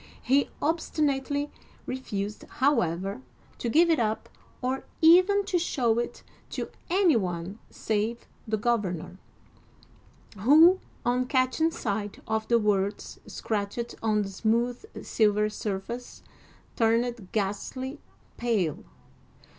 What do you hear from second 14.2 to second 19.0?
the smooth silver surface, turned ghastly pale.